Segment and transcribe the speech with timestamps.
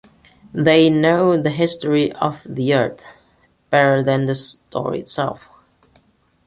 [0.55, 3.05] They know the history of the earth,
[3.69, 5.47] better than the story itself.